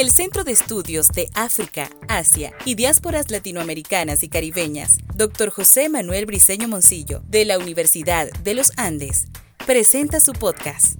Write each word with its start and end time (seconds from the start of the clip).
El 0.00 0.10
Centro 0.10 0.44
de 0.44 0.52
Estudios 0.52 1.08
de 1.08 1.28
África, 1.34 1.90
Asia 2.08 2.54
y 2.64 2.74
Diásporas 2.74 3.30
Latinoamericanas 3.30 4.22
y 4.22 4.30
Caribeñas, 4.30 4.96
Dr. 5.14 5.50
José 5.50 5.90
Manuel 5.90 6.24
Briceño 6.24 6.68
Moncillo, 6.68 7.20
de 7.28 7.44
la 7.44 7.58
Universidad 7.58 8.30
de 8.42 8.54
los 8.54 8.72
Andes, 8.78 9.26
presenta 9.66 10.18
su 10.20 10.32
podcast, 10.32 10.98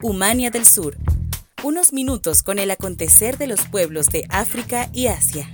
Humania 0.00 0.52
del 0.52 0.64
Sur, 0.64 0.96
unos 1.64 1.92
minutos 1.92 2.44
con 2.44 2.60
el 2.60 2.70
acontecer 2.70 3.36
de 3.36 3.48
los 3.48 3.62
pueblos 3.62 4.06
de 4.10 4.26
África 4.28 4.88
y 4.92 5.08
Asia. 5.08 5.52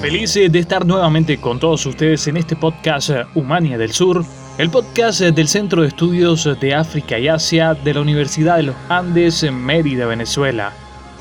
Feliz 0.00 0.34
de 0.34 0.56
estar 0.56 0.86
nuevamente 0.86 1.40
con 1.40 1.58
todos 1.58 1.84
ustedes 1.84 2.28
en 2.28 2.36
este 2.36 2.54
podcast 2.54 3.10
Humania 3.34 3.76
del 3.76 3.90
Sur, 3.90 4.24
el 4.58 4.70
podcast 4.70 5.20
del 5.20 5.46
Centro 5.46 5.82
de 5.82 5.88
Estudios 5.88 6.48
de 6.60 6.74
África 6.74 7.16
y 7.16 7.28
Asia 7.28 7.74
de 7.74 7.94
la 7.94 8.00
Universidad 8.00 8.56
de 8.56 8.64
los 8.64 8.76
Andes 8.88 9.44
en 9.44 9.54
Mérida, 9.54 10.06
Venezuela. 10.06 10.72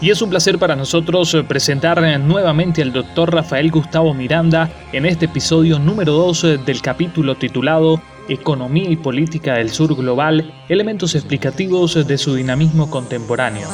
Y 0.01 0.09
es 0.09 0.23
un 0.23 0.31
placer 0.31 0.57
para 0.57 0.75
nosotros 0.75 1.37
presentar 1.47 2.01
nuevamente 2.19 2.81
al 2.81 2.91
doctor 2.91 3.31
Rafael 3.31 3.69
Gustavo 3.69 4.15
Miranda 4.15 4.71
en 4.91 5.05
este 5.05 5.25
episodio 5.25 5.77
número 5.77 6.13
2 6.13 6.65
del 6.65 6.81
capítulo 6.81 7.35
titulado 7.35 8.01
Economía 8.27 8.89
y 8.89 8.95
Política 8.95 9.53
del 9.53 9.69
Sur 9.69 9.95
Global, 9.95 10.51
elementos 10.67 11.13
explicativos 11.13 12.07
de 12.07 12.17
su 12.17 12.33
dinamismo 12.33 12.89
contemporáneo. 12.89 13.69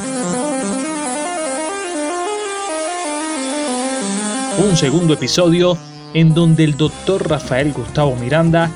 Un 4.57 4.75
segundo 4.75 5.13
episodio 5.13 5.77
en 6.13 6.33
donde 6.33 6.65
el 6.65 6.75
doctor 6.75 7.29
Rafael 7.29 7.71
Gustavo 7.71 8.13
Miranda 8.17 8.69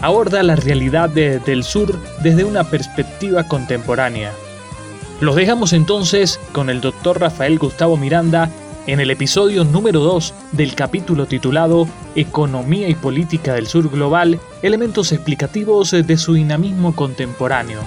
aborda 0.00 0.42
la 0.42 0.56
realidad 0.56 1.10
del 1.10 1.64
sur 1.64 1.98
desde 2.22 2.44
una 2.44 2.64
perspectiva 2.64 3.44
contemporánea. 3.44 4.32
Los 5.20 5.36
dejamos 5.36 5.72
entonces 5.72 6.40
con 6.52 6.70
el 6.70 6.80
doctor 6.80 7.20
Rafael 7.20 7.58
Gustavo 7.58 7.96
Miranda 7.96 8.50
en 8.86 9.00
el 9.00 9.10
episodio 9.10 9.64
número 9.64 10.00
2 10.00 10.34
del 10.52 10.74
capítulo 10.74 11.26
titulado 11.26 11.86
Economía 12.14 12.88
y 12.88 12.94
Política 12.94 13.54
del 13.54 13.66
Sur 13.66 13.90
Global, 13.90 14.40
elementos 14.62 15.12
explicativos 15.12 15.90
de 15.90 16.16
su 16.16 16.34
dinamismo 16.34 16.94
contemporáneo. 16.96 17.80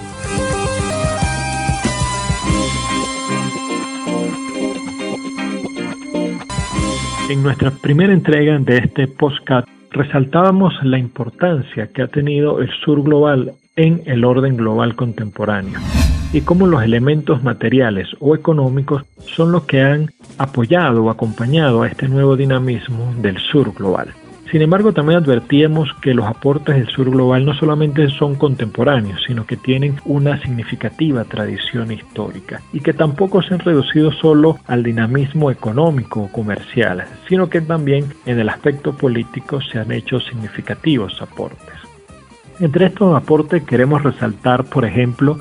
En 7.28 7.42
nuestra 7.42 7.70
primera 7.72 8.12
entrega 8.12 8.58
de 8.58 8.78
este 8.78 9.08
podcast 9.08 9.66
resaltábamos 9.94 10.74
la 10.82 10.98
importancia 10.98 11.86
que 11.86 12.02
ha 12.02 12.08
tenido 12.08 12.60
el 12.60 12.68
sur 12.84 13.02
global 13.02 13.52
en 13.76 14.02
el 14.06 14.24
orden 14.24 14.56
global 14.56 14.94
contemporáneo 14.94 15.78
y 16.32 16.40
cómo 16.40 16.66
los 16.66 16.82
elementos 16.82 17.44
materiales 17.44 18.08
o 18.18 18.34
económicos 18.34 19.04
son 19.24 19.52
los 19.52 19.64
que 19.64 19.80
han 19.80 20.10
apoyado 20.36 21.04
o 21.04 21.10
acompañado 21.10 21.82
a 21.82 21.88
este 21.88 22.08
nuevo 22.08 22.36
dinamismo 22.36 23.14
del 23.20 23.38
sur 23.38 23.72
global. 23.72 24.08
Sin 24.50 24.62
embargo, 24.62 24.92
también 24.92 25.18
advertíamos 25.18 25.92
que 26.00 26.14
los 26.14 26.26
aportes 26.26 26.76
del 26.76 26.86
sur 26.88 27.10
global 27.10 27.44
no 27.44 27.54
solamente 27.54 28.08
son 28.10 28.36
contemporáneos, 28.36 29.20
sino 29.26 29.46
que 29.46 29.56
tienen 29.56 29.96
una 30.04 30.40
significativa 30.40 31.24
tradición 31.24 31.90
histórica 31.90 32.60
y 32.72 32.80
que 32.80 32.92
tampoco 32.92 33.42
se 33.42 33.54
han 33.54 33.60
reducido 33.60 34.12
solo 34.12 34.58
al 34.66 34.82
dinamismo 34.82 35.50
económico 35.50 36.22
o 36.22 36.32
comercial, 36.32 37.04
sino 37.28 37.48
que 37.48 37.62
también 37.62 38.06
en 38.26 38.38
el 38.38 38.48
aspecto 38.48 38.96
político 38.96 39.60
se 39.60 39.78
han 39.78 39.90
hecho 39.90 40.20
significativos 40.20 41.20
aportes. 41.20 41.74
Entre 42.60 42.86
estos 42.86 43.16
aportes 43.16 43.64
queremos 43.64 44.02
resaltar, 44.04 44.64
por 44.64 44.84
ejemplo, 44.84 45.40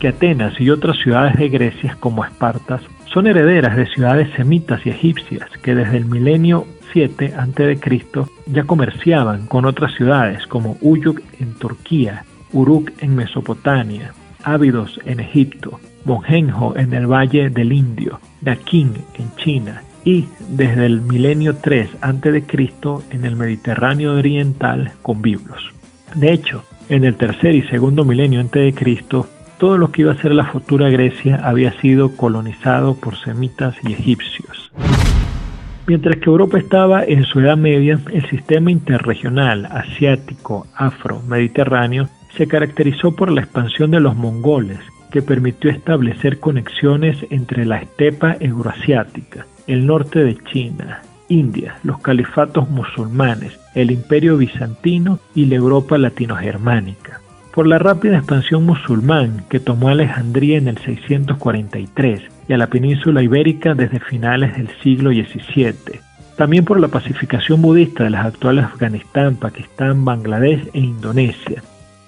que 0.00 0.08
Atenas 0.08 0.60
y 0.60 0.70
otras 0.70 0.96
ciudades 0.98 1.36
de 1.36 1.48
Grecia 1.48 1.96
como 2.00 2.24
Espartas 2.24 2.82
son 3.12 3.26
herederas 3.26 3.76
de 3.76 3.86
ciudades 3.86 4.28
semitas 4.34 4.84
y 4.84 4.90
egipcias 4.90 5.48
que 5.62 5.74
desde 5.74 5.98
el 5.98 6.06
milenio 6.06 6.66
7 6.92 7.34
a.C. 7.36 8.00
ya 8.46 8.64
comerciaban 8.64 9.46
con 9.46 9.64
otras 9.64 9.94
ciudades 9.94 10.46
como 10.46 10.76
Uyuk 10.80 11.20
en 11.38 11.54
Turquía, 11.54 12.24
Uruk 12.52 12.90
en 13.00 13.14
Mesopotamia, 13.14 14.12
Ávidos 14.42 15.00
en 15.04 15.20
Egipto, 15.20 15.80
Monjenjo 16.04 16.76
en 16.76 16.94
el 16.94 17.06
Valle 17.06 17.50
del 17.50 17.72
Indio, 17.72 18.20
Daquín 18.40 18.94
en 19.18 19.34
China 19.36 19.82
y 20.04 20.26
desde 20.48 20.86
el 20.86 21.02
milenio 21.02 21.56
3 21.56 21.90
a.C. 22.00 22.44
en 23.10 23.24
el 23.24 23.36
Mediterráneo 23.36 24.14
oriental 24.14 24.92
con 25.02 25.20
Biblos. 25.20 25.72
De 26.14 26.32
hecho, 26.32 26.64
en 26.88 27.04
el 27.04 27.16
tercer 27.16 27.54
y 27.54 27.62
segundo 27.62 28.04
milenio 28.04 28.40
a.C., 28.40 28.74
todo 29.58 29.76
lo 29.76 29.92
que 29.92 30.02
iba 30.02 30.12
a 30.12 30.22
ser 30.22 30.32
la 30.32 30.46
futura 30.46 30.88
Grecia 30.88 31.36
había 31.44 31.78
sido 31.80 32.16
colonizado 32.16 32.94
por 32.94 33.18
semitas 33.18 33.74
y 33.84 33.92
egipcios. 33.92 34.72
Mientras 35.86 36.16
que 36.16 36.26
Europa 36.26 36.58
estaba 36.58 37.04
en 37.04 37.24
su 37.24 37.40
Edad 37.40 37.56
Media, 37.56 37.98
el 38.12 38.28
sistema 38.28 38.70
interregional 38.70 39.66
asiático, 39.66 40.66
afro, 40.74 41.20
mediterráneo 41.26 42.08
se 42.36 42.46
caracterizó 42.46 43.16
por 43.16 43.30
la 43.30 43.40
expansión 43.40 43.90
de 43.90 44.00
los 44.00 44.14
mongoles, 44.16 44.78
que 45.10 45.22
permitió 45.22 45.70
establecer 45.70 46.38
conexiones 46.38 47.18
entre 47.30 47.64
la 47.64 47.78
estepa 47.78 48.36
euroasiática, 48.38 49.46
el 49.66 49.86
norte 49.86 50.22
de 50.22 50.38
China, 50.44 51.02
India, 51.28 51.76
los 51.82 51.98
califatos 52.00 52.70
musulmanes, 52.70 53.58
el 53.74 53.90
imperio 53.90 54.36
bizantino 54.36 55.18
y 55.34 55.46
la 55.46 55.56
Europa 55.56 55.98
latinogermánica. 55.98 57.20
Por 57.52 57.66
la 57.66 57.78
rápida 57.78 58.18
expansión 58.18 58.64
musulmán 58.64 59.44
que 59.48 59.58
tomó 59.58 59.88
Alejandría 59.88 60.58
en 60.58 60.68
el 60.68 60.78
643 60.78 62.22
y 62.50 62.52
a 62.52 62.58
la 62.58 62.66
península 62.66 63.22
ibérica 63.22 63.74
desde 63.74 64.00
finales 64.00 64.56
del 64.56 64.68
siglo 64.82 65.10
XVII. 65.10 66.00
También 66.36 66.64
por 66.64 66.80
la 66.80 66.88
pacificación 66.88 67.62
budista 67.62 68.02
de 68.02 68.10
las 68.10 68.26
actuales 68.26 68.64
Afganistán, 68.64 69.36
Pakistán, 69.36 70.04
Bangladesh 70.04 70.68
e 70.72 70.80
Indonesia. 70.80 71.62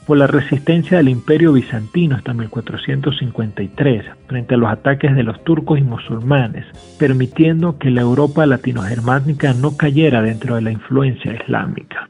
Por 0.05 0.19
la 0.19 0.27
resistencia 0.27 0.97
del 0.97 1.11
imperio 1.11 1.53
bizantino 1.53 2.17
hasta 2.17 2.35
1453 2.35 4.05
frente 4.27 4.55
a 4.55 4.59
los 4.59 4.69
ataques 4.69 5.15
de 5.15 5.23
los 5.23 5.45
turcos 5.45 5.79
y 5.79 5.83
musulmanes, 5.83 6.67
permitiendo 6.99 7.79
que 7.79 7.91
la 7.91 8.01
Europa 8.01 8.45
latinogermánica 8.45 9.55
no 9.55 9.77
cayera 9.77 10.23
dentro 10.23 10.57
de 10.57 10.63
la 10.63 10.73
influencia 10.73 11.35
islámica. 11.35 12.09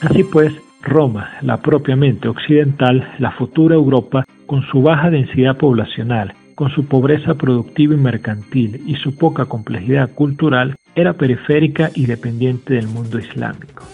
Así 0.00 0.24
pues, 0.24 0.54
Roma, 0.80 1.32
la 1.42 1.58
propiamente 1.58 2.28
occidental, 2.28 3.06
la 3.18 3.32
futura 3.32 3.74
Europa, 3.74 4.24
con 4.46 4.62
su 4.62 4.80
baja 4.80 5.10
densidad 5.10 5.58
poblacional, 5.58 6.32
con 6.56 6.70
su 6.70 6.86
pobreza 6.86 7.34
productiva 7.34 7.94
y 7.94 7.98
mercantil 7.98 8.82
y 8.86 8.96
su 8.96 9.14
poca 9.14 9.44
complejidad 9.44 10.10
cultural, 10.10 10.74
era 10.96 11.12
periférica 11.12 11.90
y 11.94 12.06
dependiente 12.06 12.74
del 12.74 12.88
mundo 12.88 13.18
islámico. 13.18 13.84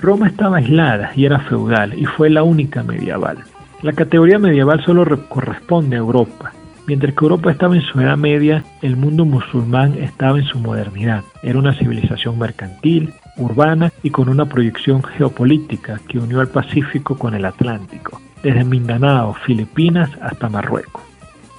Roma 0.00 0.26
estaba 0.26 0.58
aislada 0.58 1.12
y 1.14 1.24
era 1.24 1.38
feudal 1.40 1.94
y 1.96 2.04
fue 2.04 2.28
la 2.28 2.42
única 2.42 2.82
medieval. 2.82 3.38
La 3.82 3.92
categoría 3.92 4.40
medieval 4.40 4.84
solo 4.84 5.06
corresponde 5.28 5.96
a 5.96 6.00
Europa. 6.00 6.52
Mientras 6.88 7.14
que 7.14 7.24
Europa 7.24 7.52
estaba 7.52 7.76
en 7.76 7.82
su 7.82 8.00
edad 8.00 8.16
media, 8.16 8.64
el 8.82 8.96
mundo 8.96 9.24
musulmán 9.24 9.94
estaba 9.94 10.38
en 10.38 10.44
su 10.44 10.58
modernidad. 10.58 11.22
Era 11.42 11.58
una 11.58 11.74
civilización 11.74 12.36
mercantil, 12.36 13.12
urbana 13.36 13.92
y 14.02 14.10
con 14.10 14.28
una 14.28 14.46
proyección 14.46 15.04
geopolítica 15.04 16.00
que 16.08 16.18
unió 16.18 16.40
al 16.40 16.48
Pacífico 16.48 17.16
con 17.16 17.34
el 17.34 17.44
Atlántico, 17.44 18.20
desde 18.42 18.64
Mindanao, 18.64 19.34
Filipinas 19.34 20.10
hasta 20.20 20.48
Marruecos. 20.48 21.07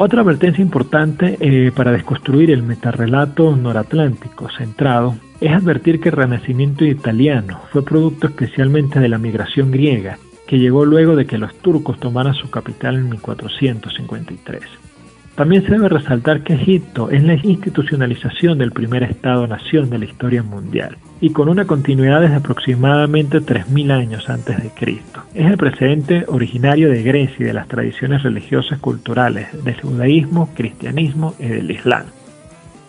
Otra 0.02 0.22
advertencia 0.22 0.62
importante 0.62 1.36
eh, 1.42 1.74
para 1.74 1.92
desconstruir 1.92 2.52
el 2.52 2.64
metarrelato 2.64 3.54
noratlántico 3.58 4.48
centrado 4.50 5.18
es 5.42 5.52
advertir 5.52 6.00
que 6.00 6.08
el 6.08 6.16
renacimiento 6.16 6.86
italiano 6.86 7.60
fue 7.74 7.84
producto 7.84 8.28
especialmente 8.28 9.02
de 9.02 9.10
la 9.10 9.18
migración 9.18 9.72
griega, 9.72 10.18
que 10.48 10.58
llegó 10.58 10.86
luego 10.86 11.18
de 11.18 11.26
que 11.26 11.38
los 11.38 11.54
turcos 11.56 12.00
tomaran 12.00 12.34
su 12.34 12.50
capital 12.50 12.96
en 12.96 13.10
1453. 13.10 14.89
También 15.40 15.64
se 15.64 15.72
debe 15.72 15.88
resaltar 15.88 16.44
que 16.44 16.56
Egipto 16.56 17.10
es 17.12 17.24
la 17.24 17.36
institucionalización 17.36 18.58
del 18.58 18.74
primer 18.74 19.04
Estado-nación 19.04 19.90
de 19.90 19.98
la 19.98 20.04
historia 20.04 20.44
mundial 20.44 20.98
y 21.22 21.30
con 21.30 21.48
una 21.48 21.64
continuidad 21.64 22.20
desde 22.20 22.36
aproximadamente 22.36 23.40
3.000 23.40 23.90
años 23.90 24.30
antes 24.30 24.62
de 24.62 24.70
Cristo. 24.72 25.24
Es 25.34 25.50
el 25.50 25.56
precedente 25.56 26.26
originario 26.28 26.90
de 26.90 27.04
Grecia 27.04 27.38
y 27.40 27.44
de 27.46 27.54
las 27.54 27.70
tradiciones 27.70 28.24
religiosas 28.24 28.80
culturales 28.80 29.48
del 29.64 29.80
judaísmo, 29.80 30.50
cristianismo 30.54 31.34
y 31.40 31.48
del 31.48 31.72
islam. 31.72 32.04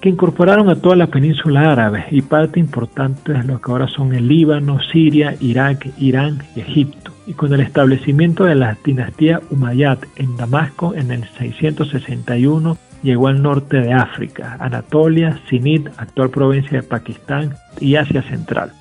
que 0.00 0.08
incorporaron 0.08 0.68
a 0.68 0.74
toda 0.76 0.96
la 0.96 1.06
península 1.06 1.70
árabe 1.72 2.06
y 2.10 2.22
parte 2.22 2.58
importante 2.60 3.32
de 3.32 3.44
lo 3.44 3.60
que 3.60 3.70
ahora 3.70 3.88
son 3.88 4.14
el 4.14 4.28
Líbano, 4.28 4.80
Siria, 4.80 5.36
Irak, 5.40 5.88
Irán 5.98 6.42
y 6.56 6.60
Egipto, 6.60 7.12
y 7.26 7.34
con 7.34 7.52
el 7.52 7.60
establecimiento 7.60 8.44
de 8.44 8.54
la 8.54 8.78
dinastía 8.84 9.40
Umayyad 9.50 9.98
en 10.16 10.36
Damasco 10.36 10.94
en 10.94 11.10
el 11.10 11.24
661 11.38 12.78
llegó 13.02 13.28
al 13.28 13.42
norte 13.42 13.78
de 13.78 13.92
África, 13.92 14.56
Anatolia, 14.58 15.40
Sinit, 15.48 15.88
actual 15.98 16.30
provincia 16.30 16.80
de 16.80 16.82
Pakistán 16.82 17.54
y 17.80 17.96
Asia 17.96 18.22
Central. 18.22 18.72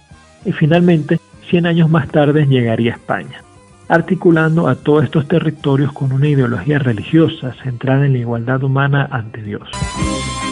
Y 0.46 0.52
finalmente, 0.52 1.20
100 1.50 1.66
años 1.66 1.90
más 1.90 2.10
tarde 2.10 2.46
llegaría 2.46 2.94
España, 2.94 3.42
articulando 3.88 4.68
a 4.68 4.76
todos 4.76 5.04
estos 5.04 5.28
territorios 5.28 5.94
con 5.94 6.12
una 6.12 6.28
ideología 6.28 6.80
religiosa 6.80 7.54
centrada 7.64 8.06
en 8.06 8.14
la 8.14 8.20
igualdad 8.20 8.64
humana 8.64 9.08
ante 9.12 9.42
Dios. 9.42 9.70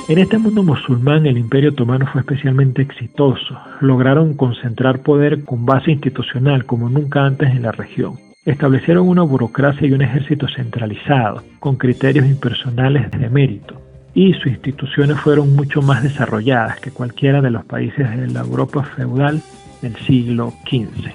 En 0.08 0.20
este 0.20 0.38
mundo 0.38 0.62
musulmán 0.62 1.26
el 1.26 1.38
imperio 1.38 1.72
otomano 1.72 2.06
fue 2.06 2.22
especialmente 2.22 2.84
exitoso. 2.84 3.58
Lograron 3.82 4.36
concentrar 4.36 5.00
poder 5.00 5.44
con 5.44 5.66
base 5.66 5.92
institucional 5.92 6.66
como 6.66 6.90
nunca 6.90 7.26
antes 7.26 7.50
en 7.50 7.64
la 7.64 7.72
región. 7.72 8.14
Establecieron 8.46 9.08
una 9.08 9.24
burocracia 9.24 9.88
y 9.88 9.94
un 9.94 10.04
ejército 10.04 10.48
centralizado, 10.48 11.42
con 11.60 11.78
criterios 11.78 12.28
impersonales 12.28 13.10
de 13.10 13.30
mérito, 13.32 13.82
y 14.14 14.34
sus 14.34 14.48
instituciones 14.48 15.20
fueron 15.20 15.56
mucho 15.56 15.82
más 15.82 16.04
desarrolladas 16.04 16.80
que 16.80 16.92
cualquiera 16.92 17.42
de 17.42 17.50
los 17.50 17.66
países 17.66 18.08
de 18.16 18.28
la 18.28 18.42
Europa 18.42 18.84
feudal 18.84 19.42
del 19.86 19.96
siglo 20.08 20.52
XV. 20.68 21.12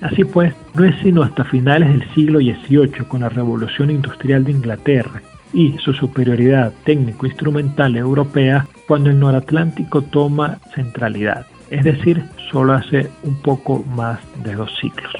Así 0.00 0.24
pues, 0.24 0.54
no 0.74 0.84
es 0.84 0.96
sino 1.02 1.22
hasta 1.22 1.44
finales 1.44 1.88
del 1.90 2.08
siglo 2.14 2.38
XVIII, 2.38 3.04
con 3.06 3.20
la 3.20 3.28
Revolución 3.28 3.90
Industrial 3.90 4.44
de 4.44 4.52
Inglaterra 4.52 5.22
y 5.52 5.76
su 5.78 5.92
superioridad 5.92 6.72
técnico-instrumental 6.84 7.96
europea, 7.96 8.66
cuando 8.88 9.10
el 9.10 9.20
noratlántico 9.20 10.02
toma 10.02 10.58
centralidad, 10.74 11.46
es 11.70 11.84
decir, 11.84 12.24
solo 12.50 12.72
hace 12.72 13.10
un 13.22 13.36
poco 13.42 13.84
más 13.84 14.20
de 14.42 14.54
dos 14.54 14.70
siglos. 14.80 15.12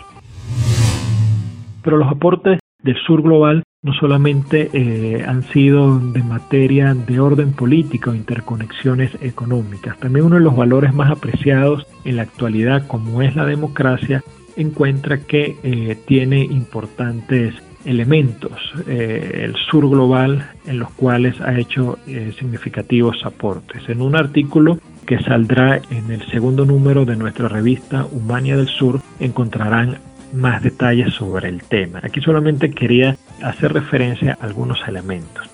Pero 1.83 1.99
los 1.99 2.09
aportes 2.09 2.59
del 2.83 2.97
sur 3.07 3.23
global 3.23 3.63
no 3.87 3.93
solamente 3.95 4.69
eh, 4.73 5.25
han 5.25 5.45
sido 5.45 6.01
de 6.01 6.21
materia 6.23 6.93
de 6.93 7.21
orden 7.21 7.53
político 7.53 8.13
interconexiones 8.13 9.13
económicas, 9.21 9.97
también 9.99 10.27
uno 10.27 10.35
de 10.37 10.43
los 10.43 10.57
valores 10.57 10.93
más 10.93 11.11
apreciados 11.11 11.87
en 12.05 12.17
la 12.17 12.23
actualidad, 12.23 12.89
como 12.89 13.23
es 13.23 13.37
la 13.37 13.47
democracia, 13.47 14.25
encuentra 14.57 15.19
que 15.19 15.57
eh, 15.63 15.97
tiene 16.05 16.43
importantes 16.43 17.55
elementos 17.85 18.53
eh, 18.89 19.43
el 19.45 19.55
sur 19.55 19.89
global 19.89 20.51
en 20.67 20.81
los 20.81 20.91
cuales 20.91 21.41
ha 21.41 21.57
hecho 21.57 21.99
significativos 22.37 23.25
aportes. 23.25 23.89
En 23.89 24.03
un 24.03 24.17
artículo 24.17 24.81
que 25.07 25.21
saldrá 25.21 25.81
en 25.91 26.11
el 26.11 26.27
segundo 26.33 26.65
número 26.65 27.05
de 27.05 27.15
nuestra 27.15 27.47
revista 27.47 28.05
Humania 28.11 28.57
del 28.57 28.67
Sur 28.67 29.01
encontrarán 29.21 29.99
más 30.33 30.63
detalles 30.63 31.15
sobre 31.15 31.49
el 31.49 31.63
tema. 31.63 32.01
Aquí 32.03 32.21
solamente 32.21 32.71
quería 32.71 33.17
hacer 33.43 33.73
referencia 33.73 34.39
a 34.41 34.45
algunos 34.45 34.79
elementos. 34.87 35.49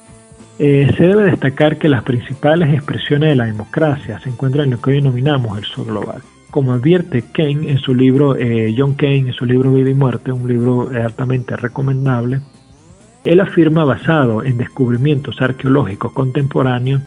Eh, 0.59 0.93
se 0.97 1.07
debe 1.07 1.25
destacar 1.25 1.79
que 1.79 1.89
las 1.89 2.05
principales 2.05 2.73
expresiones 2.73 3.31
de 3.31 3.37
la 3.37 3.47
democracia 3.47 4.21
se 4.21 4.29
encuentran 4.29 4.65
en 4.65 4.73
lo 4.73 4.81
que 4.81 4.91
hoy 4.91 4.97
denominamos 4.97 5.59
el 5.59 5.65
sur 5.65 5.87
global. 5.87 6.23
Como 6.51 6.73
advierte 6.73 7.25
Kane 7.33 7.71
en 7.71 7.79
su 7.79 7.95
libro, 7.95 8.37
eh, 8.37 8.75
John 8.77 8.95
Kane 8.95 9.19
en 9.19 9.33
su 9.33 9.47
libro 9.47 9.73
Vida 9.73 9.91
y 9.91 9.95
Muerte, 9.95 10.31
un 10.33 10.47
libro 10.47 10.91
altamente 10.91 11.57
recomendable, 11.57 12.41
él 13.25 13.41
afirma 13.41 13.85
basado 13.85 14.45
en 14.45 14.59
descubrimientos 14.59 15.41
arqueológicos 15.41 16.13
contemporáneos 16.13 17.03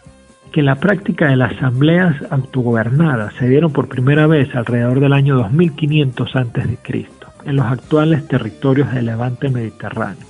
que 0.52 0.62
la 0.62 0.76
práctica 0.76 1.28
de 1.28 1.36
las 1.36 1.52
asambleas 1.52 2.16
autogobernadas 2.30 3.34
se 3.34 3.48
dieron 3.48 3.72
por 3.72 3.88
primera 3.88 4.26
vez 4.26 4.54
alrededor 4.54 5.00
del 5.00 5.12
año 5.12 5.36
2500 5.36 6.36
a.C 6.36 7.15
en 7.46 7.56
los 7.56 7.66
actuales 7.66 8.26
territorios 8.28 8.92
del 8.92 9.06
levante 9.06 9.48
mediterráneo, 9.48 10.26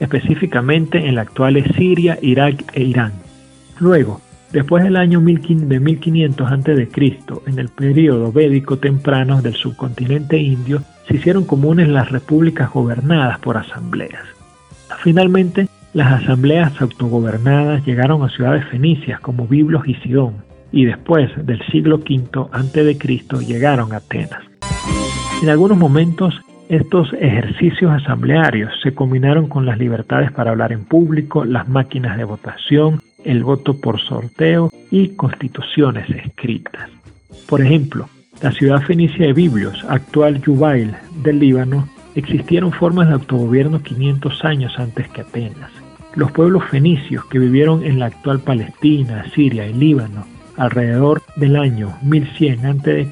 específicamente 0.00 1.06
en 1.06 1.14
la 1.14 1.22
actual 1.22 1.62
Siria, 1.76 2.18
Irak 2.20 2.64
e 2.74 2.82
Irán. 2.82 3.12
Luego, 3.78 4.20
después 4.52 4.84
del 4.84 4.96
año 4.96 5.20
de 5.20 5.80
1500 5.80 6.52
a.C., 6.52 6.88
en 7.46 7.58
el 7.58 7.68
período 7.68 8.32
védico 8.32 8.78
temprano 8.78 9.40
del 9.40 9.54
subcontinente 9.54 10.38
indio, 10.38 10.82
se 11.06 11.16
hicieron 11.16 11.44
comunes 11.44 11.88
las 11.88 12.10
repúblicas 12.10 12.70
gobernadas 12.70 13.38
por 13.38 13.56
asambleas. 13.56 14.24
Finalmente, 15.02 15.68
las 15.94 16.22
asambleas 16.22 16.80
autogobernadas 16.80 17.84
llegaron 17.86 18.22
a 18.22 18.28
ciudades 18.28 18.66
fenicias 18.66 19.20
como 19.20 19.46
Biblos 19.46 19.86
y 19.86 19.94
Sidón, 19.94 20.34
y 20.70 20.84
después 20.84 21.30
del 21.46 21.60
siglo 21.70 21.96
V 21.96 22.48
a.C. 22.52 23.44
llegaron 23.46 23.92
a 23.92 23.96
Atenas. 23.96 24.42
En 25.42 25.48
algunos 25.48 25.78
momentos 25.78 26.34
estos 26.68 27.12
ejercicios 27.14 27.90
asamblearios 27.90 28.72
se 28.82 28.94
combinaron 28.94 29.48
con 29.48 29.64
las 29.64 29.78
libertades 29.78 30.30
para 30.32 30.50
hablar 30.50 30.72
en 30.72 30.84
público, 30.84 31.44
las 31.44 31.68
máquinas 31.68 32.16
de 32.16 32.24
votación, 32.24 33.00
el 33.24 33.42
voto 33.42 33.80
por 33.80 34.00
sorteo 34.00 34.70
y 34.90 35.08
constituciones 35.10 36.08
escritas. 36.10 36.90
Por 37.48 37.62
ejemplo, 37.62 38.08
la 38.42 38.52
ciudad 38.52 38.82
fenicia 38.82 39.26
de 39.26 39.32
Biblios, 39.32 39.84
actual 39.88 40.40
Yubail 40.42 40.94
del 41.22 41.38
Líbano, 41.38 41.88
existieron 42.14 42.72
formas 42.72 43.08
de 43.08 43.14
autogobierno 43.14 43.82
500 43.82 44.44
años 44.44 44.78
antes 44.78 45.08
que 45.08 45.22
Atenas. 45.22 45.70
Los 46.14 46.32
pueblos 46.32 46.64
fenicios 46.70 47.24
que 47.26 47.38
vivieron 47.38 47.84
en 47.84 47.98
la 47.98 48.06
actual 48.06 48.40
Palestina, 48.40 49.24
Siria 49.34 49.66
y 49.66 49.72
Líbano 49.72 50.26
alrededor 50.56 51.22
del 51.36 51.56
año 51.56 51.96
1100 52.02 52.66
a.C. 52.66 53.08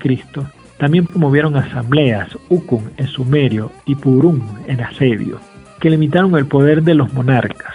También 0.78 1.06
promovieron 1.06 1.56
asambleas, 1.56 2.36
Ukun 2.48 2.90
en 2.96 3.06
Sumerio 3.06 3.72
y 3.86 3.94
Purum 3.94 4.40
en 4.66 4.80
Asedio, 4.80 5.40
que 5.80 5.90
limitaron 5.90 6.36
el 6.36 6.46
poder 6.46 6.82
de 6.82 6.94
los 6.94 7.12
monarcas. 7.12 7.74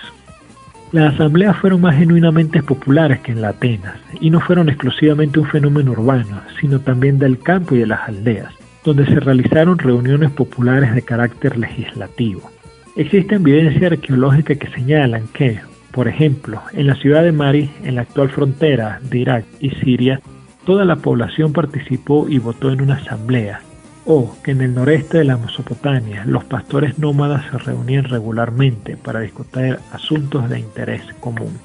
Las 0.92 1.14
asambleas 1.14 1.58
fueron 1.58 1.82
más 1.82 1.96
genuinamente 1.96 2.62
populares 2.62 3.22
que 3.22 3.32
en 3.32 3.42
la 3.42 3.50
Atenas, 3.50 3.96
y 4.20 4.30
no 4.30 4.42
fueron 4.42 4.70
exclusivamente 4.70 5.40
un 5.40 5.48
fenómeno 5.48 5.92
urbano, 5.92 6.42
sino 6.60 6.82
también 6.82 7.18
del 7.18 7.40
campo 7.40 7.76
y 7.76 7.80
de 7.80 7.88
las 7.88 8.08
aldeas, 8.08 8.54
donde 8.84 9.06
se 9.06 9.20
realizaron 9.20 9.80
reuniones 9.80 10.32
populares 10.32 10.94
de 10.94 11.02
carácter 11.02 11.58
legislativo. 11.58 12.52
Existe 12.98 13.36
evidencia 13.36 13.88
arqueológica 13.88 14.56
que 14.56 14.68
señalan 14.68 15.28
que, 15.34 15.60
por 15.92 16.10
ejemplo, 16.10 16.62
en 16.74 16.88
la 16.88 16.96
ciudad 16.96 17.24
de 17.24 17.32
Mari, 17.32 17.72
en 17.84 17.96
la 17.96 18.02
actual 18.02 18.30
frontera 18.30 19.00
de 19.02 19.20
Irak 19.20 19.46
y 19.62 19.70
Siria, 19.70 20.20
toda 20.66 20.86
la 20.86 20.98
población 20.98 21.54
participó 21.54 22.28
y 22.30 22.40
votó 22.40 22.72
en 22.72 22.82
una 22.82 22.96
asamblea, 22.96 23.62
o 24.06 24.36
que 24.44 24.52
en 24.52 24.62
el 24.62 24.74
noreste 24.74 25.20
de 25.20 25.24
la 25.26 25.38
Mesopotamia 25.38 26.26
los 26.26 26.44
pastores 26.46 26.98
nómadas 27.00 27.46
se 27.50 27.58
reunían 27.58 28.06
regularmente 28.06 28.98
para 28.98 29.20
discutir 29.22 29.78
asuntos 29.92 30.50
de 30.50 30.60
interés 30.60 31.02
común. 31.20 31.58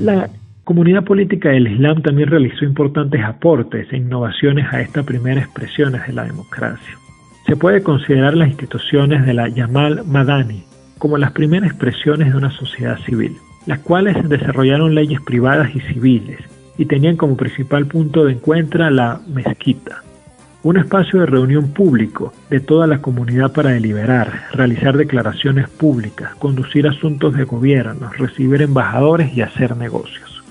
La 0.00 0.28
comunidad 0.64 1.04
política 1.04 1.50
del 1.50 1.68
Islam 1.68 2.02
también 2.02 2.30
realizó 2.30 2.64
importantes 2.64 3.22
aportes 3.22 3.92
e 3.92 3.98
innovaciones 3.98 4.66
a 4.72 4.80
estas 4.80 5.04
primeras 5.04 5.44
expresiones 5.44 6.06
de 6.06 6.12
la 6.14 6.24
democracia. 6.24 6.98
Se 7.46 7.56
puede 7.56 7.82
considerar 7.82 8.34
las 8.34 8.48
instituciones 8.48 9.26
de 9.26 9.34
la 9.34 9.48
Yamal 9.48 10.04
Madani 10.06 10.64
como 10.98 11.18
las 11.18 11.32
primeras 11.32 11.70
expresiones 11.70 12.32
de 12.32 12.38
una 12.38 12.50
sociedad 12.50 12.98
civil, 13.00 13.36
las 13.66 13.80
cuales 13.80 14.16
desarrollaron 14.26 14.94
leyes 14.94 15.20
privadas 15.20 15.74
y 15.74 15.80
civiles 15.80 16.40
y 16.78 16.86
tenían 16.86 17.16
como 17.16 17.36
principal 17.36 17.86
punto 17.86 18.24
de 18.24 18.32
encuentro 18.32 18.88
la 18.90 19.20
mezquita, 19.26 20.02
un 20.62 20.78
espacio 20.78 21.20
de 21.20 21.26
reunión 21.26 21.72
público 21.72 22.32
de 22.50 22.60
toda 22.60 22.86
la 22.86 23.00
comunidad 23.00 23.52
para 23.52 23.70
deliberar, 23.70 24.48
realizar 24.52 24.96
declaraciones 24.96 25.68
públicas, 25.68 26.34
conducir 26.36 26.88
asuntos 26.88 27.34
de 27.34 27.44
gobierno, 27.44 28.10
recibir 28.16 28.62
embajadores 28.62 29.36
y 29.36 29.42
hacer 29.42 29.76
negocios. 29.76 30.42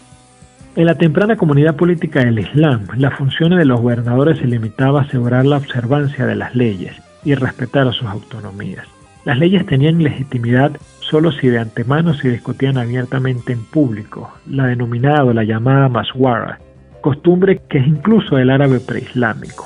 En 0.76 0.86
la 0.86 0.96
temprana 0.96 1.36
comunidad 1.36 1.76
política 1.76 2.24
del 2.24 2.40
Islam, 2.40 2.88
las 2.98 3.16
funciones 3.16 3.60
de 3.60 3.66
los 3.66 3.82
gobernadores 3.82 4.40
se 4.40 4.48
limitaba 4.48 5.02
a 5.02 5.04
asegurar 5.04 5.46
la 5.46 5.58
observancia 5.58 6.26
de 6.26 6.36
las 6.36 6.56
leyes 6.56 6.96
y 7.24 7.36
respetar 7.36 7.94
sus 7.94 8.08
autonomías. 8.08 8.93
Las 9.26 9.40
leyes 9.40 9.66
tenían 9.66 10.04
legitimidad 10.04 10.78
solo 11.00 11.32
si 11.32 11.48
de 11.48 11.60
antemano 11.60 12.14
se 12.14 12.30
discutían 12.30 12.78
abiertamente 12.78 13.54
en 13.54 13.64
público, 13.64 14.34
la 14.48 14.68
denominada 14.68 15.24
o 15.24 15.34
la 15.34 15.44
llamada 15.44 15.88
maswara, 15.88 16.60
costumbre 17.02 17.62
que 17.70 17.78
es 17.78 17.88
incluso 17.88 18.36
del 18.36 18.50
árabe 18.50 18.80
preislámico. 18.80 19.66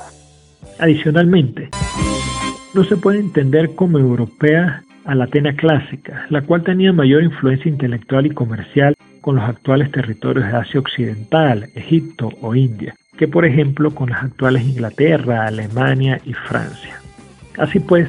Adicionalmente, 0.78 1.70
no 2.74 2.84
se 2.84 2.96
puede 2.96 3.18
entender 3.18 3.74
como 3.74 3.98
europea 3.98 4.82
a 5.04 5.14
la 5.14 5.24
Atena 5.24 5.54
clásica, 5.54 6.26
la 6.30 6.42
cual 6.42 6.62
tenía 6.62 6.92
mayor 6.92 7.24
influencia 7.24 7.68
intelectual 7.68 8.26
y 8.26 8.30
comercial 8.30 8.94
con 9.20 9.36
los 9.36 9.44
actuales 9.48 9.90
territorios 9.90 10.46
de 10.46 10.56
Asia 10.56 10.78
Occidental, 10.78 11.66
Egipto 11.74 12.30
o 12.42 12.54
India, 12.54 12.94
que 13.16 13.26
por 13.26 13.44
ejemplo 13.44 13.92
con 13.92 14.10
las 14.10 14.22
actuales 14.22 14.64
Inglaterra, 14.64 15.46
Alemania 15.46 16.20
y 16.24 16.34
Francia. 16.34 17.00
Así 17.56 17.80
pues, 17.80 18.08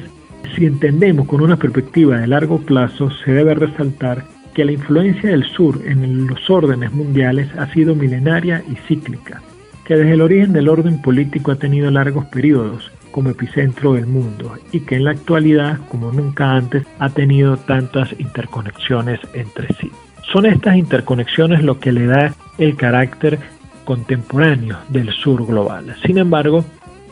si 0.56 0.66
entendemos 0.66 1.26
con 1.26 1.40
una 1.40 1.56
perspectiva 1.56 2.18
de 2.18 2.26
largo 2.26 2.58
plazo, 2.58 3.10
se 3.10 3.32
debe 3.32 3.54
resaltar 3.54 4.24
que 4.54 4.64
la 4.64 4.72
influencia 4.72 5.30
del 5.30 5.44
sur 5.44 5.80
en 5.86 6.26
los 6.26 6.50
órdenes 6.50 6.92
mundiales 6.92 7.48
ha 7.56 7.72
sido 7.72 7.94
milenaria 7.94 8.62
y 8.70 8.76
cíclica, 8.86 9.42
que 9.84 9.96
desde 9.96 10.12
el 10.12 10.20
origen 10.20 10.52
del 10.52 10.68
orden 10.68 11.00
político 11.00 11.52
ha 11.52 11.56
tenido 11.56 11.90
largos 11.90 12.26
periodos 12.26 12.90
como 13.10 13.30
epicentro 13.30 13.94
del 13.94 14.06
mundo 14.06 14.54
y 14.72 14.80
que 14.80 14.96
en 14.96 15.04
la 15.04 15.12
actualidad, 15.12 15.78
como 15.88 16.12
nunca 16.12 16.52
antes, 16.52 16.84
ha 16.98 17.10
tenido 17.10 17.56
tantas 17.56 18.12
interconexiones 18.18 19.20
entre 19.34 19.68
sí. 19.74 19.90
Son 20.32 20.46
estas 20.46 20.76
interconexiones 20.76 21.64
lo 21.64 21.80
que 21.80 21.92
le 21.92 22.06
da 22.06 22.34
el 22.58 22.76
carácter 22.76 23.38
contemporáneo 23.84 24.78
del 24.88 25.10
sur 25.10 25.44
global. 25.44 25.96
Sin 26.04 26.18
embargo, 26.18 26.64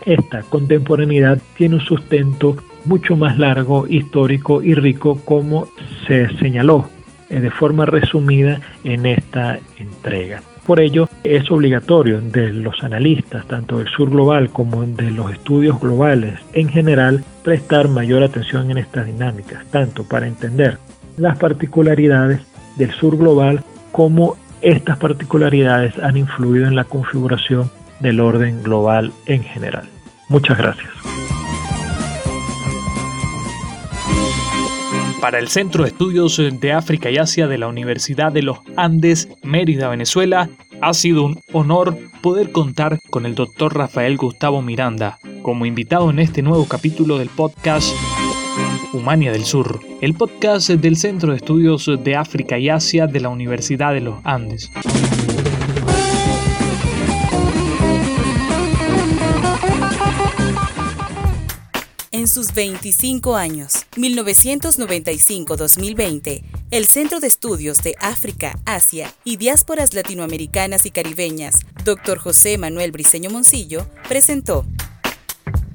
esta 0.09 0.43
contemporaneidad 0.43 1.39
tiene 1.57 1.77
un 1.77 1.81
sustento 1.83 2.57
mucho 2.87 3.15
más 3.17 3.39
largo, 3.39 3.87
histórico 3.87 4.63
y 4.63 4.75
rico 4.75 5.21
como 5.25 5.69
se 6.07 6.29
señaló 6.39 6.89
eh, 7.29 7.41
de 7.41 7.51
forma 7.51 7.85
resumida 7.85 8.61
en 8.85 9.05
esta 9.05 9.59
entrega. 9.79 10.43
Por 10.67 10.81
ello, 10.81 11.09
es 11.25 11.51
obligatorio 11.51 12.21
de 12.21 12.53
los 12.53 12.83
analistas, 12.83 13.47
tanto 13.47 13.79
del 13.79 13.89
sur 13.89 14.11
global 14.11 14.51
como 14.51 14.85
de 14.85 15.11
los 15.11 15.33
estudios 15.33 15.81
globales 15.81 16.39
en 16.53 16.69
general, 16.69 17.25
prestar 17.43 17.89
mayor 17.89 18.23
atención 18.23 18.71
en 18.71 18.79
estas 18.79 19.07
dinámicas, 19.07 19.65
tanto 19.71 20.05
para 20.05 20.27
entender 20.27 20.79
las 21.17 21.39
particularidades 21.39 22.41
del 22.77 22.93
sur 22.93 23.17
global 23.17 23.63
como 23.93 24.37
estas 24.61 24.99
particularidades 24.99 25.99
han 25.99 26.17
influido 26.17 26.67
en 26.67 26.77
la 26.77 26.85
configuración 26.85 27.71
del 28.01 28.21
orden 28.21 28.63
global 28.63 29.13
en 29.27 29.43
general. 29.43 29.89
Muchas 30.29 30.59
gracias. 30.59 30.89
Para 35.21 35.41
el 35.41 35.49
Centro 35.49 35.83
de 35.83 35.91
Estudios 35.91 36.41
de 36.61 36.73
África 36.73 37.11
y 37.11 37.19
Asia 37.19 37.49
de 37.49 37.59
la 37.59 37.67
Universidad 37.67 38.31
de 38.31 38.43
los 38.43 38.59
Andes, 38.77 39.29
Mérida, 39.43 39.89
Venezuela, 39.89 40.49
ha 40.81 40.95
sido 40.95 41.25
un 41.25 41.41
honor 41.53 41.99
poder 42.23 42.53
contar 42.53 43.01
con 43.11 43.27
el 43.27 43.35
doctor 43.35 43.77
Rafael 43.77 44.17
Gustavo 44.17 44.63
Miranda 44.63 45.19
como 45.43 45.67
invitado 45.67 46.11
en 46.11 46.21
este 46.21 46.43
nuevo 46.43 46.67
capítulo 46.69 47.19
del 47.19 47.31
podcast 47.31 47.93
Humania 48.93 49.33
del 49.33 49.45
Sur, 49.45 49.81
el 50.01 50.15
podcast 50.15 50.71
del 50.71 50.97
Centro 50.97 51.33
de 51.33 51.39
Estudios 51.39 51.91
de 52.03 52.17
África 52.17 52.59
y 52.59 52.69
Asia 52.69 53.07
de 53.07 53.21
la 53.21 53.29
Universidad 53.29 53.93
de 53.93 54.01
los 54.01 54.21
Andes. 54.25 54.71
En 62.19 62.27
sus 62.27 62.53
25 62.53 63.37
años, 63.37 63.87
1995-2020, 63.95 66.43
el 66.73 66.85
Centro 66.85 67.21
de 67.21 67.29
Estudios 67.29 67.81
de 67.85 67.95
África, 68.01 68.59
Asia 68.65 69.15
y 69.23 69.37
Diásporas 69.37 69.95
Latinoamericanas 69.95 70.85
y 70.85 70.91
Caribeñas, 70.91 71.61
Dr. 71.85 72.19
José 72.19 72.59
Manuel 72.59 72.91
Briceño 72.91 73.31
Moncillo, 73.31 73.87
presentó 74.09 74.67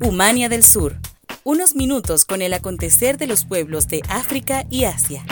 Humania 0.02 0.50
del 0.50 0.66
Sur, 0.66 0.98
unos 1.46 1.76
minutos 1.76 2.26
con 2.26 2.42
el 2.42 2.54
acontecer 2.54 3.18
de 3.18 3.28
los 3.28 3.46
pueblos 3.46 3.88
de 3.88 4.02
África 4.10 4.66
y 4.70 4.84
Asia. 4.84 5.24